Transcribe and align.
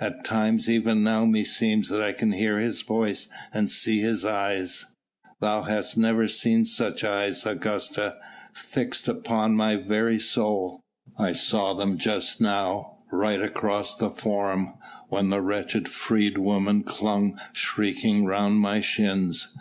At 0.00 0.24
times 0.24 0.66
even 0.66 1.02
now 1.02 1.26
meseems 1.26 1.90
that 1.90 2.00
I 2.00 2.12
can 2.12 2.32
hear 2.32 2.56
His 2.58 2.80
voice 2.80 3.28
and 3.52 3.68
see 3.68 4.00
His 4.00 4.24
eyes... 4.24 4.86
thou 5.40 5.60
hast 5.64 5.98
never 5.98 6.26
seen 6.26 6.64
such 6.64 7.04
eyes, 7.04 7.44
Augusta 7.44 8.16
fixed 8.54 9.08
upon 9.08 9.56
my 9.56 9.76
very 9.76 10.18
soul. 10.18 10.80
I 11.18 11.34
saw 11.34 11.74
them 11.74 11.98
just 11.98 12.40
now, 12.40 12.96
right 13.12 13.42
across 13.42 13.94
the 13.94 14.08
Forum, 14.08 14.72
when 15.10 15.28
the 15.28 15.42
wretched 15.42 15.86
freedwoman 15.86 16.84
clung 16.84 17.38
shrieking 17.52 18.24
round 18.24 18.60
my 18.60 18.80
shins. 18.80 19.54